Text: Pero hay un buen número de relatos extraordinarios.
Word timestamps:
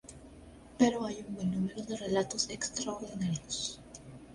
Pero 0.79 1.05
hay 1.05 1.23
un 1.29 1.35
buen 1.35 1.51
número 1.51 1.79
de 1.83 1.95
relatos 1.95 2.49
extraordinarios. 2.49 3.79